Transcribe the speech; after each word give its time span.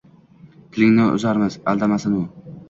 -Tilingni 0.61 1.03
uzarmiz, 1.17 1.59
aldamasin 1.75 2.17
u! 2.23 2.25